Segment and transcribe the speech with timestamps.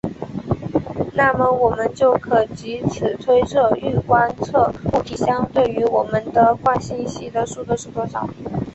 [1.13, 8.27] 那么我们就可藉此推测欲观测物体相对于我们的惯性系的速度是多少。